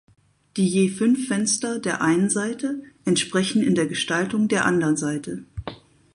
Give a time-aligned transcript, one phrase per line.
[0.57, 5.43] Die je fünf Fenster der einen Seite entsprechen in der Gestaltung der andern Seite.